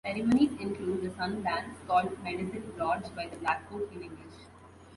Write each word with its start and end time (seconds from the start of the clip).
Ceremonies 0.03 0.49
include 0.59 1.03
the 1.03 1.11
Sun 1.15 1.43
Dance, 1.43 1.77
called 1.87 2.17
Medicine 2.23 2.73
Lodge 2.75 3.13
by 3.15 3.27
the 3.27 3.37
Blackfoot 3.37 3.87
in 3.91 4.01
English. 4.05 4.47